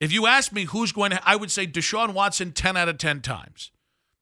[0.00, 2.98] If you ask me who's going to, I would say Deshaun Watson 10 out of
[2.98, 3.70] 10 times.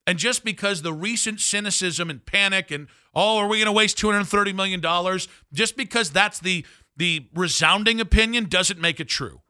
[0.07, 3.99] And just because the recent cynicism and panic and oh, are we going to waste
[3.99, 5.29] two hundred thirty million dollars?
[5.53, 9.43] Just because that's the the resounding opinion doesn't make it true.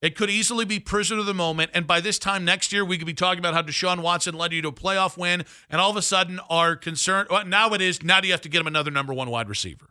[0.00, 2.98] It could easily be prisoner of the moment, and by this time next year, we
[2.98, 5.90] could be talking about how Deshaun Watson led you to a playoff win, and all
[5.90, 8.60] of a sudden, our concern well, now it is now do you have to get
[8.60, 9.90] him another number one wide receiver?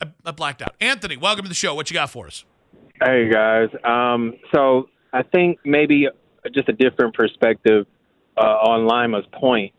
[0.00, 0.74] I, I blacked out.
[0.80, 1.74] Anthony, welcome to the show.
[1.74, 2.44] What you got for us?
[3.02, 3.68] Hey guys.
[3.84, 6.08] Um, so I think maybe
[6.54, 7.86] just a different perspective
[8.36, 9.72] uh, on Lima's point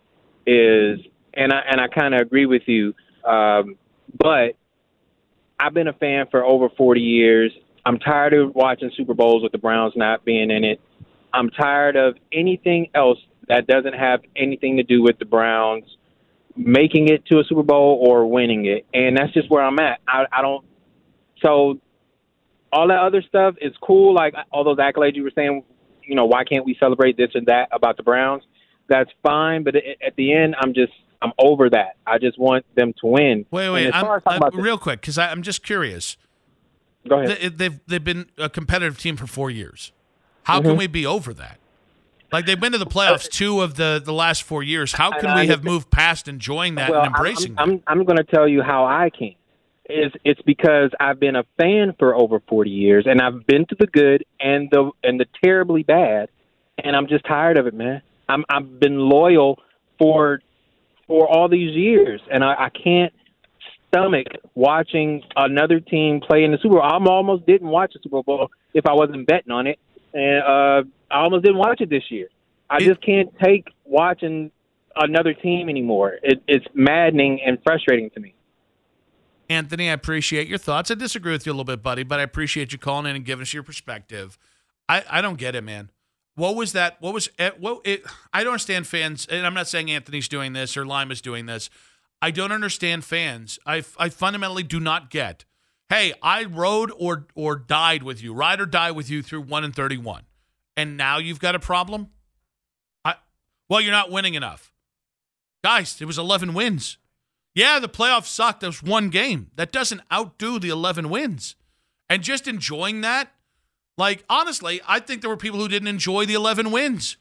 [0.45, 0.99] is,
[1.33, 3.75] and I and I kind of agree with you, um,
[4.17, 4.55] but
[5.59, 7.51] I've been a fan for over 40 years.
[7.85, 10.81] I'm tired of watching Super Bowls with the Browns not being in it.
[11.33, 15.83] I'm tired of anything else that doesn't have anything to do with the Browns
[16.55, 19.99] making it to a Super Bowl or winning it, and that's just where I'm at.
[20.07, 20.65] I, I don't.
[21.41, 21.79] So
[22.71, 24.13] all that other stuff is cool.
[24.13, 25.63] Like all those accolades you were saying,
[26.03, 28.43] you know, why can't we celebrate this and that about the Browns?
[28.87, 31.95] That's fine, but at the end, I'm just I'm over that.
[32.05, 33.45] I just want them to win.
[33.49, 36.17] Wait, wait, I'm, I'm, real quick because I'm just curious.
[37.07, 37.37] Go ahead.
[37.39, 39.91] They, they've they've been a competitive team for four years.
[40.43, 40.69] How mm-hmm.
[40.69, 41.59] can we be over that?
[42.31, 44.91] Like they've been to the playoffs two of the, the last four years.
[44.91, 48.17] How can we have moved past enjoying that well, and embracing I'm, I'm, I'm, going
[48.17, 49.35] to tell you how I can.
[49.87, 53.75] Is it's because I've been a fan for over 40 years, and I've been to
[53.79, 56.29] the good and the and the terribly bad,
[56.83, 58.01] and I'm just tired of it, man.
[58.27, 59.61] I'm I've been loyal
[59.99, 60.39] for
[61.07, 63.13] for all these years, and I, I can't
[63.87, 66.83] stomach watching another team play in the Super Bowl.
[66.83, 69.79] I almost didn't watch the Super Bowl if I wasn't betting on it,
[70.15, 72.27] and uh, I almost didn't watch it this year.
[72.69, 74.49] I It- just can't take watching
[74.95, 76.17] another team anymore.
[76.23, 78.33] It, it's maddening and frustrating to me.
[79.49, 80.89] Anthony, I appreciate your thoughts.
[80.89, 83.23] I disagree with you a little bit, buddy, but I appreciate you calling in and
[83.25, 84.39] giving us your perspective.
[84.89, 85.91] I, I don't get it, man.
[86.33, 86.97] What was that?
[86.99, 87.59] What was it?
[87.59, 88.03] What it?
[88.33, 91.69] I don't understand fans, and I'm not saying Anthony's doing this or Lima's doing this.
[92.21, 93.59] I don't understand fans.
[93.65, 95.45] I, I fundamentally do not get.
[95.89, 99.63] Hey, I rode or or died with you, ride or die with you through one
[99.63, 100.23] and thirty-one,
[100.75, 102.09] and now you've got a problem.
[103.03, 103.15] I
[103.69, 104.71] well, you're not winning enough,
[105.63, 106.01] guys.
[106.01, 106.97] It was eleven wins.
[107.53, 108.61] Yeah, the playoffs sucked.
[108.61, 109.51] That was one game.
[109.55, 111.55] That doesn't outdo the eleven wins,
[112.09, 113.31] and just enjoying that.
[113.97, 117.17] Like honestly, I think there were people who didn't enjoy the eleven wins.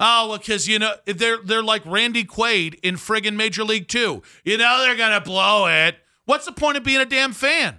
[0.00, 4.22] Oh, because you know they're they're like Randy Quaid in friggin' Major League Two.
[4.44, 5.96] You know they're gonna blow it.
[6.24, 7.78] What's the point of being a damn fan?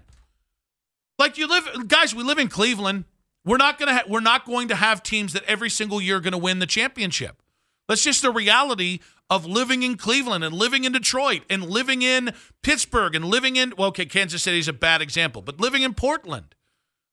[1.17, 2.13] Like you live, guys.
[2.13, 3.05] We live in Cleveland.
[3.45, 6.21] We're not gonna ha- we're not going to have teams that every single year are
[6.21, 7.41] gonna win the championship.
[7.87, 8.99] That's just the reality
[9.29, 13.73] of living in Cleveland and living in Detroit and living in Pittsburgh and living in
[13.77, 16.55] well, okay, Kansas City is a bad example, but living in Portland.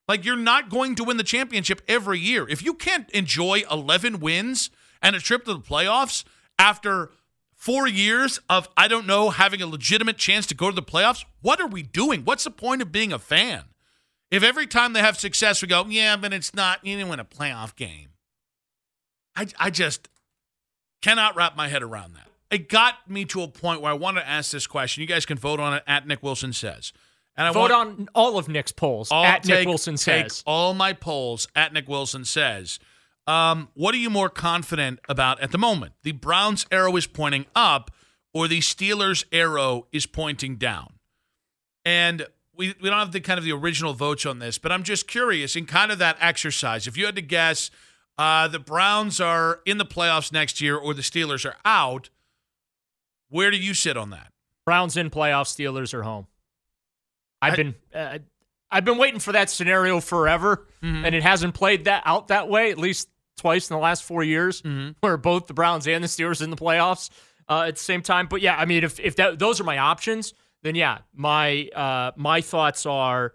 [0.08, 2.48] Like you're not going to win the championship every year.
[2.48, 6.24] If you can't enjoy 11 wins and a trip to the playoffs
[6.58, 7.10] after
[7.54, 11.24] four years of, I don't know, having a legitimate chance to go to the playoffs,
[11.40, 12.22] what are we doing?
[12.24, 13.64] What's the point of being a fan?
[14.32, 17.20] If every time they have success, we go, yeah, but it's not, you didn't win
[17.20, 18.08] a playoff game.
[19.36, 20.08] I, I just
[21.02, 22.28] cannot wrap my head around that.
[22.50, 25.02] It got me to a point where I wanted to ask this question.
[25.02, 26.94] You guys can vote on it at Nick Wilson Says.
[27.36, 30.42] And I vote want, on all of Nick's polls I'll at take, Nick Wilson Says.
[30.46, 32.78] all my polls at Nick Wilson Says.
[33.26, 35.92] Um, what are you more confident about at the moment?
[36.04, 37.90] The Browns' arrow is pointing up,
[38.32, 40.94] or the Steelers' arrow is pointing down?
[41.84, 44.82] And we, we don't have the kind of the original votes on this, but I'm
[44.82, 46.86] just curious in kind of that exercise.
[46.86, 47.70] If you had to guess,
[48.18, 52.10] uh, the Browns are in the playoffs next year or the Steelers are out,
[53.28, 54.32] where do you sit on that?
[54.64, 56.26] Browns in playoffs, Steelers are home.
[57.40, 58.18] I've I, been uh,
[58.70, 61.04] I've been waiting for that scenario forever, mm-hmm.
[61.04, 64.22] and it hasn't played that out that way at least twice in the last four
[64.22, 64.92] years, mm-hmm.
[65.00, 67.10] where both the Browns and the Steelers in the playoffs
[67.48, 68.28] uh, at the same time.
[68.28, 72.12] But yeah, I mean, if if that, those are my options, then yeah, my uh,
[72.16, 73.34] my thoughts are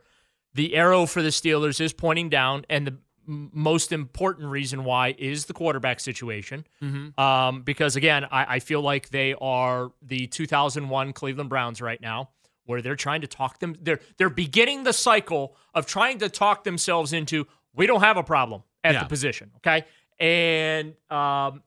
[0.54, 5.46] the arrow for the Steelers is pointing down, and the most important reason why is
[5.46, 6.66] the quarterback situation.
[6.82, 7.20] Mm-hmm.
[7.20, 12.30] Um, because again, I, I, feel like they are the 2001 Cleveland Browns right now,
[12.66, 13.76] where they're trying to talk them.
[13.82, 18.24] They're they're beginning the cycle of trying to talk themselves into we don't have a
[18.24, 19.04] problem at yeah.
[19.04, 19.52] the position.
[19.58, 19.86] Okay,
[20.20, 21.63] and um,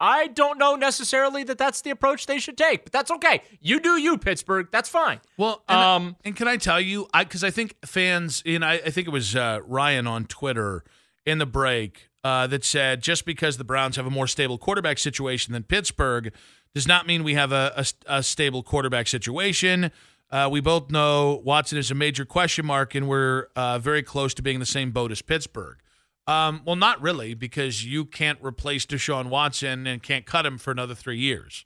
[0.00, 3.42] I don't know necessarily that that's the approach they should take, but that's okay.
[3.60, 4.68] You do you, Pittsburgh.
[4.70, 5.20] That's fine.
[5.36, 8.74] Well, and, um, and can I tell you, I because I think fans, and I,
[8.74, 10.84] I think it was uh, Ryan on Twitter
[11.24, 14.98] in the break uh, that said just because the Browns have a more stable quarterback
[14.98, 16.32] situation than Pittsburgh
[16.74, 19.90] does not mean we have a, a, a stable quarterback situation.
[20.30, 24.34] Uh, we both know Watson is a major question mark, and we're uh, very close
[24.34, 25.78] to being the same boat as Pittsburgh.
[26.26, 30.72] Um, well, not really, because you can't replace Deshaun Watson and can't cut him for
[30.72, 31.64] another three years.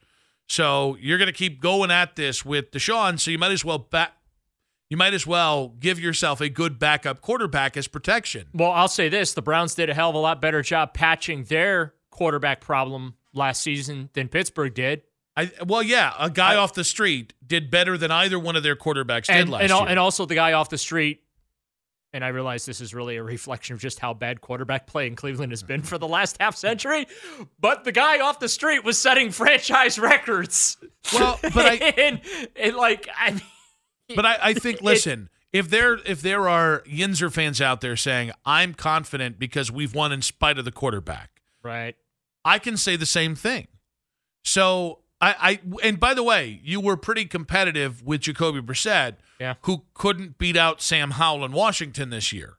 [0.49, 3.18] So you're going to keep going at this with Deshaun.
[3.18, 4.12] So you might as well back.
[4.90, 8.49] You might as well give yourself a good backup quarterback as protection.
[8.53, 11.44] Well, I'll say this: the Browns did a hell of a lot better job patching
[11.44, 15.03] their quarterback problem last season than Pittsburgh did.
[15.37, 18.64] I, well, yeah, a guy I, off the street did better than either one of
[18.64, 19.88] their quarterbacks and, did last and, year.
[19.88, 21.23] And also, the guy off the street
[22.12, 25.14] and I realize this is really a reflection of just how bad quarterback play in
[25.14, 27.07] Cleveland has been for the last half century.
[27.61, 30.77] But the guy off the street was setting franchise records.
[31.12, 32.20] Well, but I and,
[32.57, 33.42] and like I mean,
[34.16, 37.96] But I, I think listen, it, if there if there are Yinzer fans out there
[37.96, 41.42] saying, I'm confident because we've won in spite of the quarterback.
[41.62, 41.96] Right.
[42.44, 43.68] I can say the same thing.
[44.44, 49.55] So I, I and by the way, you were pretty competitive with Jacoby Brissett, yeah.
[49.62, 52.59] who couldn't beat out Sam Howell in Washington this year,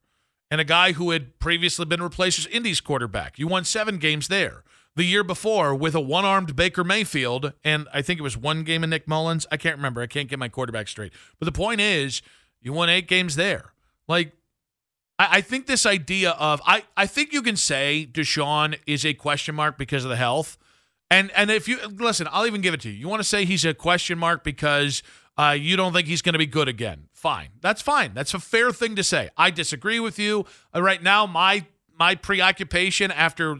[0.49, 3.39] and a guy who had previously been replaced as Indy's quarterback.
[3.39, 4.63] You won seven games there.
[4.95, 8.83] The year before with a one-armed Baker Mayfield, and I think it was one game
[8.83, 9.47] of Nick Mullens.
[9.49, 10.01] I can't remember.
[10.01, 11.13] I can't get my quarterback straight.
[11.39, 12.21] But the point is,
[12.59, 13.71] you won eight games there.
[14.09, 14.33] Like,
[15.17, 19.13] I, I think this idea of I, I think you can say Deshaun is a
[19.13, 20.57] question mark because of the health.
[21.09, 22.95] And and if you listen, I'll even give it to you.
[22.95, 25.03] You want to say he's a question mark because
[25.41, 27.07] uh, you don't think he's going to be good again.
[27.13, 28.13] Fine, that's fine.
[28.13, 29.29] That's a fair thing to say.
[29.35, 31.25] I disagree with you uh, right now.
[31.25, 31.65] My
[31.97, 33.57] my preoccupation after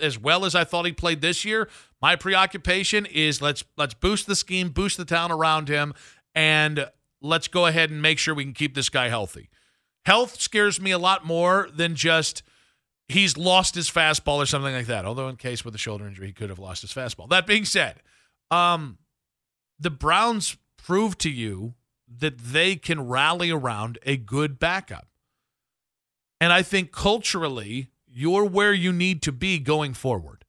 [0.00, 1.68] as well as I thought he played this year,
[2.00, 5.92] my preoccupation is let's let's boost the scheme, boost the town around him,
[6.36, 6.88] and
[7.20, 9.50] let's go ahead and make sure we can keep this guy healthy.
[10.06, 12.44] Health scares me a lot more than just
[13.08, 15.04] he's lost his fastball or something like that.
[15.04, 17.28] Although in case with a shoulder injury, he could have lost his fastball.
[17.28, 17.96] That being said,
[18.52, 18.98] um,
[19.80, 21.72] the Browns prove to you
[22.06, 25.08] that they can rally around a good backup.
[26.40, 30.44] And I think culturally, you're where you need to be going forward.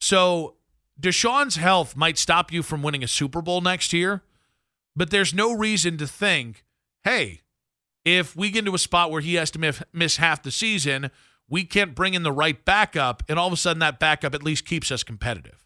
[0.00, 0.56] So
[1.00, 4.22] Deshaun's health might stop you from winning a Super Bowl next year,
[4.96, 6.64] but there's no reason to think,
[7.04, 7.42] hey,
[8.04, 11.12] if we get into a spot where he has to miss, half the season,
[11.48, 14.42] we can't bring in the right backup, and all of a sudden that backup at
[14.42, 15.57] least keeps us competitive.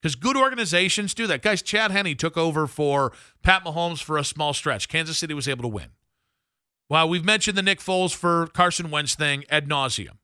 [0.00, 1.42] Because good organizations do that.
[1.42, 4.88] Guys, Chad Henne took over for Pat Mahomes for a small stretch.
[4.88, 5.88] Kansas City was able to win.
[6.88, 10.18] Well, we've mentioned the Nick Foles for Carson Wentz thing ad nauseum.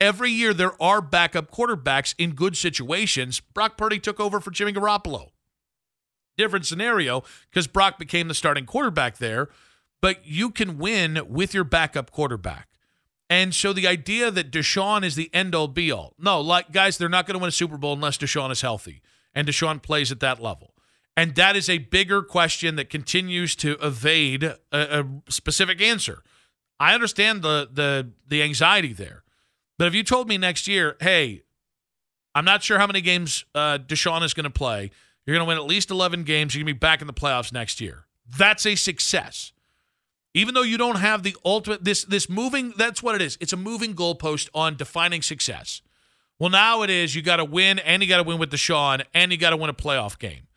[0.00, 3.38] Every year there are backup quarterbacks in good situations.
[3.38, 5.28] Brock Purdy took over for Jimmy Garoppolo.
[6.36, 9.48] Different scenario because Brock became the starting quarterback there,
[10.00, 12.68] but you can win with your backup quarterback.
[13.30, 16.14] And so the idea that Deshaun is the end all be all.
[16.18, 19.00] No, like guys, they're not going to win a Super Bowl unless Deshaun is healthy
[19.34, 20.74] and Deshaun plays at that level.
[21.16, 26.22] And that is a bigger question that continues to evade a, a specific answer.
[26.80, 29.22] I understand the the the anxiety there.
[29.78, 31.42] But if you told me next year, hey,
[32.34, 34.90] I'm not sure how many games uh, Deshaun is going to play.
[35.26, 36.54] You're going to win at least 11 games.
[36.54, 38.06] You're going to be back in the playoffs next year.
[38.38, 39.52] That's a success.
[40.34, 43.36] Even though you don't have the ultimate, this this moving, that's what it is.
[43.40, 45.82] It's a moving goalpost on defining success.
[46.42, 49.04] Well, now it is you got to win, and you got to win with Deshaun,
[49.14, 50.48] and you got to win a playoff game.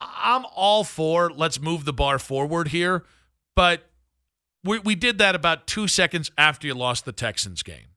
[0.00, 3.04] I'm all for let's move the bar forward here,
[3.54, 3.90] but
[4.64, 7.88] we, we did that about two seconds after you lost the Texans game.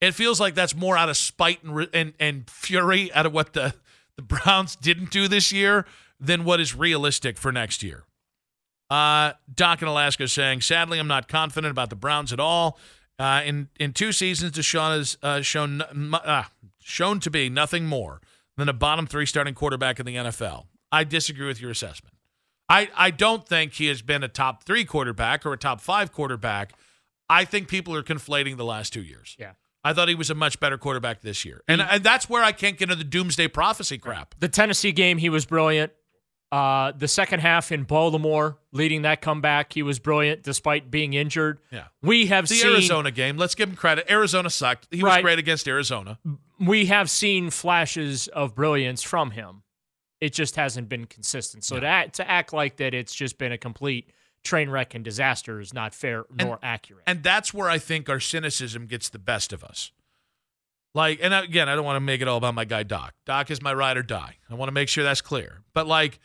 [0.00, 3.52] It feels like that's more out of spite and and, and fury out of what
[3.52, 3.74] the,
[4.16, 5.84] the Browns didn't do this year
[6.18, 8.04] than what is realistic for next year.
[8.88, 12.78] Uh, Doc in Alaska saying, sadly, I'm not confident about the Browns at all.
[13.18, 16.44] Uh, in in two seasons, Deshaun has uh, shown uh,
[16.84, 18.20] shown to be nothing more
[18.56, 20.66] than a bottom three starting quarterback in the NFL.
[20.92, 22.14] I disagree with your assessment.
[22.68, 26.12] I, I don't think he has been a top three quarterback or a top five
[26.12, 26.72] quarterback.
[27.28, 29.34] I think people are conflating the last two years.
[29.38, 29.52] Yeah.
[29.82, 31.62] I thought he was a much better quarterback this year.
[31.68, 34.34] And, and that's where I can't get into the doomsday prophecy crap.
[34.38, 35.92] The Tennessee game, he was brilliant.
[36.52, 41.58] Uh, the second half in Baltimore, leading that comeback, he was brilliant despite being injured.
[41.72, 41.86] Yeah.
[42.00, 43.36] We have the seen Arizona game.
[43.36, 44.06] Let's give him credit.
[44.08, 44.86] Arizona sucked.
[44.90, 45.16] He Right.
[45.16, 46.18] was great against Arizona.
[46.66, 49.62] We have seen flashes of brilliance from him.
[50.20, 51.64] It just hasn't been consistent.
[51.64, 54.10] So to act, to act like that, it's just been a complete
[54.42, 57.04] train wreck and disaster is not fair nor accurate.
[57.06, 59.90] And that's where I think our cynicism gets the best of us.
[60.94, 63.14] Like, and again, I don't want to make it all about my guy Doc.
[63.26, 64.36] Doc is my ride or die.
[64.48, 65.62] I want to make sure that's clear.
[65.72, 66.20] But like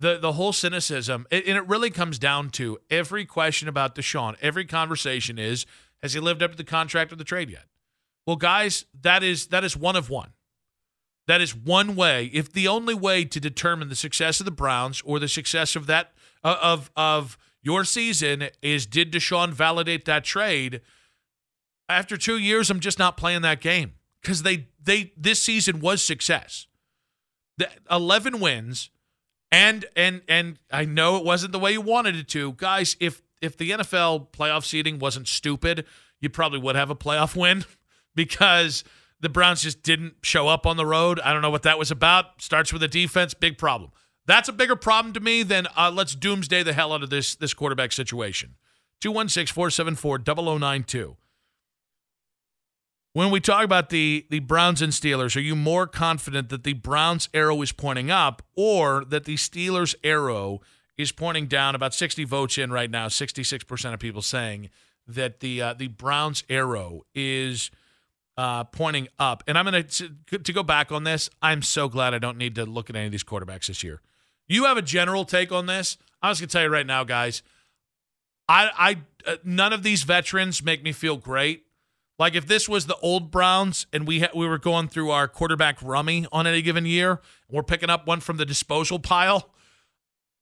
[0.00, 4.36] the the whole cynicism, it, and it really comes down to every question about Deshaun.
[4.40, 5.66] Every conversation is,
[6.02, 7.64] has he lived up to the contract or the trade yet?
[8.26, 10.32] Well, guys, that is that is one of one.
[11.26, 12.30] That is one way.
[12.32, 15.86] If the only way to determine the success of the Browns or the success of
[15.86, 16.12] that
[16.42, 20.80] uh, of of your season is did Deshaun validate that trade?
[21.88, 26.02] After two years, I'm just not playing that game because they they this season was
[26.02, 26.66] success.
[27.58, 28.90] The 11 wins,
[29.52, 32.96] and and and I know it wasn't the way you wanted it to, guys.
[32.98, 35.86] If if the NFL playoff seeding wasn't stupid,
[36.20, 37.64] you probably would have a playoff win
[38.16, 38.82] because
[39.20, 41.20] the Browns just didn't show up on the road.
[41.20, 42.42] I don't know what that was about.
[42.42, 43.92] Starts with a defense, big problem.
[44.26, 47.36] That's a bigger problem to me than uh, let's doomsday the hell out of this
[47.36, 48.56] this quarterback situation.
[49.00, 50.18] 216 474
[50.58, 51.16] 0092.
[53.12, 56.74] When we talk about the the Browns and Steelers, are you more confident that the
[56.74, 60.60] Browns arrow is pointing up or that the Steelers arrow
[60.98, 61.74] is pointing down?
[61.74, 64.70] About 60 votes in right now, 66% of people saying
[65.06, 67.70] that the uh, the Browns arrow is
[68.36, 69.42] uh, pointing up.
[69.46, 71.30] And I'm going to to go back on this.
[71.40, 74.00] I'm so glad I don't need to look at any of these quarterbacks this year.
[74.46, 75.96] You have a general take on this.
[76.22, 77.42] I'm just going to tell you right now, guys.
[78.48, 78.70] I
[79.26, 81.64] I uh, none of these veterans make me feel great.
[82.18, 85.28] Like if this was the old Browns and we ha- we were going through our
[85.28, 89.50] quarterback rummy on any given year, and we're picking up one from the disposal pile.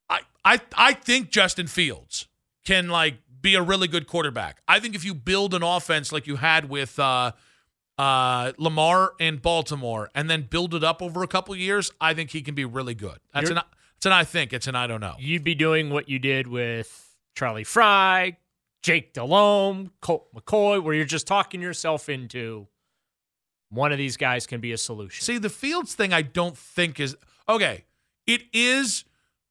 [0.08, 2.28] I I I think Justin Fields
[2.64, 4.60] can like be a really good quarterback.
[4.68, 7.32] I think if you build an offense like you had with uh,
[7.98, 12.30] uh, Lamar in Baltimore and then build it up over a couple years, I think
[12.30, 13.18] he can be really good.
[13.32, 13.64] That's You're- an
[13.96, 14.52] it's an I think.
[14.52, 15.14] It's an I don't know.
[15.18, 18.36] You'd be doing what you did with Charlie Frye,
[18.82, 22.66] Jake Delhomme, Colt McCoy, where you're just talking yourself into
[23.70, 25.24] one of these guys can be a solution.
[25.24, 27.16] See, the Fields thing I don't think is
[27.48, 27.84] okay.
[28.26, 29.04] It is,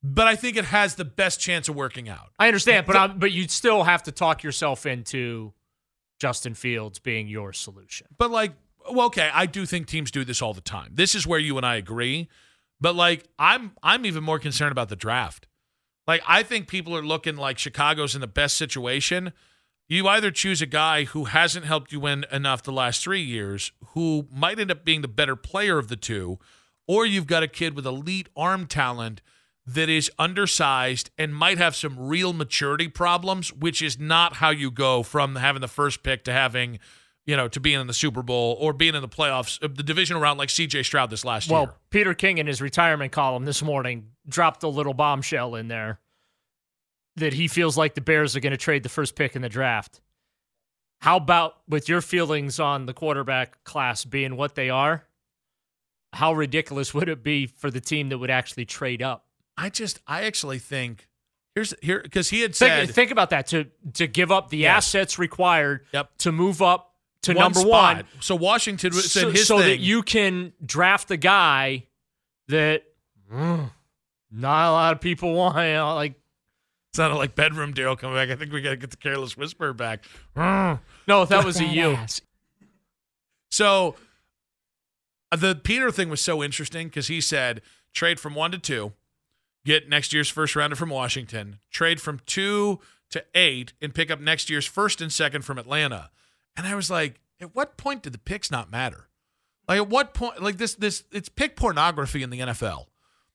[0.04, 2.30] but I think it has the best chance of working out.
[2.38, 5.54] I understand, but I'm, but you'd still have to talk yourself into
[6.24, 8.08] Justin Fields being your solution.
[8.18, 8.54] But like,
[8.90, 10.92] well, okay, I do think teams do this all the time.
[10.94, 12.30] This is where you and I agree.
[12.80, 15.48] But like, I'm I'm even more concerned about the draft.
[16.08, 19.34] Like, I think people are looking like Chicago's in the best situation.
[19.90, 23.74] You either choose a guy who hasn't helped you win enough the last three years,
[23.88, 26.40] who might end up being the better player of the two,
[26.88, 29.22] or you've got a kid with elite arm talent
[29.66, 34.70] that is undersized and might have some real maturity problems, which is not how you
[34.70, 36.80] go from having the first pick to having,
[37.26, 39.84] you know, to being in the Super Bowl or being in the playoffs, uh, the
[39.84, 41.68] divisional round like CJ Stroud this last well, year.
[41.68, 46.00] Well, Peter King in his retirement column this morning dropped a little bombshell in there
[47.16, 49.50] that he feels like the Bears are going to trade the first pick in the
[49.50, 50.02] draft.
[51.00, 55.06] How about with your feelings on the quarterback class being what they are?
[56.14, 59.26] How ridiculous would it be for the team that would actually trade up?
[59.58, 61.08] I just, I actually think
[61.56, 64.58] here's here because he had said Think, think about that to to give up the
[64.58, 64.88] Yes.
[64.88, 66.10] assets required Yep.
[66.20, 66.94] to move up
[67.24, 67.96] to one number spot.
[67.98, 69.68] one, So Washington said so, his so thing.
[69.68, 71.86] that you can draft the guy
[72.48, 72.84] that
[73.32, 73.70] mm,
[74.32, 75.56] not a lot of people want.
[75.58, 76.16] You know, like
[76.96, 78.30] sounded like bedroom Daryl coming back.
[78.30, 80.04] I think we got to get the careless whisper back.
[80.36, 80.80] Mm.
[81.08, 81.98] no, if that was a you.
[83.52, 83.96] So
[85.32, 87.62] uh, the Peter thing was so interesting because he said
[87.94, 88.94] trade from one to two,
[89.66, 92.80] get next year's first rounder from Washington, trade from two
[93.12, 96.10] to eight, and pick up next year's first and second from Atlanta.
[96.56, 99.10] And I was like, at what point did the picks not matter?
[99.68, 100.42] Like at what point?
[100.42, 102.86] Like this, this it's pick pornography in the NFL.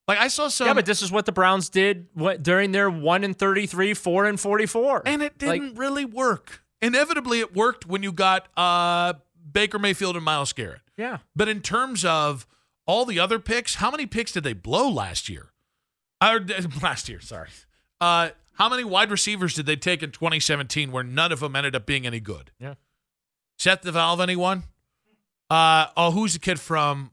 [0.06, 2.88] Like I saw some, yeah, but this is what the Browns did what, during their
[2.88, 6.62] one and thirty-three, four and forty-four, and it didn't really work.
[6.80, 9.14] Inevitably, it worked when you got uh,
[9.52, 10.80] Baker Mayfield and Myles Garrett.
[10.96, 11.18] yeah.
[11.36, 12.46] But in terms of
[12.86, 15.52] all the other picks, how many picks did they blow last year?
[16.22, 16.40] Or,
[16.82, 17.48] last year, sorry.
[18.00, 21.76] Uh, how many wide receivers did they take in 2017 where none of them ended
[21.76, 22.50] up being any good?
[22.58, 22.74] Yeah.
[23.58, 24.64] Set the valve, anyone?
[25.50, 27.12] Uh, oh, who's the kid from?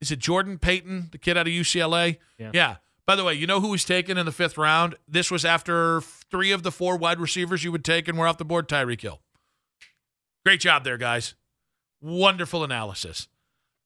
[0.00, 2.18] Is it Jordan Payton, the kid out of UCLA?
[2.38, 2.76] Yeah.
[3.06, 4.96] By the way, you know who was taken in the fifth round?
[5.06, 8.36] This was after three of the four wide receivers you would take and were off
[8.36, 8.68] the board.
[8.68, 9.20] Tyreek Hill.
[10.44, 11.34] Great job there, guys.
[12.00, 13.28] Wonderful analysis.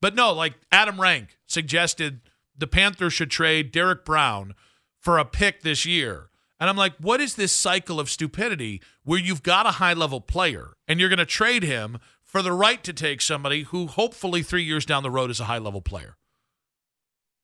[0.00, 2.20] But no, like Adam Rank suggested
[2.60, 4.54] the Panthers should trade Derrick Brown
[4.98, 6.30] for a pick this year.
[6.60, 10.20] And I'm like, what is this cycle of stupidity where you've got a high level
[10.20, 14.42] player and you're going to trade him for the right to take somebody who hopefully
[14.42, 16.16] three years down the road is a high level player?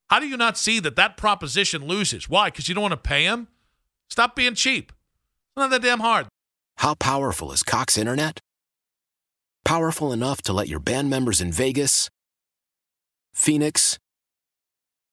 [0.08, 2.28] How do you not see that that proposition loses?
[2.28, 2.48] Why?
[2.48, 3.48] Because you don't want to pay him?
[4.08, 4.92] Stop being cheap.
[4.92, 6.28] It's not that damn hard.
[6.76, 8.38] How powerful is Cox Internet?
[9.64, 12.08] Powerful enough to let your band members in Vegas,
[13.34, 13.98] Phoenix,